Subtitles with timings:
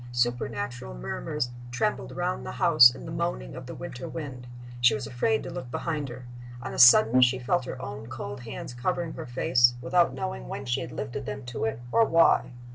[0.11, 4.47] Supernatural murmurs trembled round the house in the moaning of the winter wind.
[4.81, 6.25] She was afraid to look behind her.
[6.59, 10.65] On a sudden she felt her own cold hands covering her face, without knowing when
[10.65, 12.49] she had lifted them to it, or why.